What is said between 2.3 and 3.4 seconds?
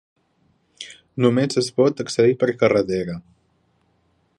per carretera.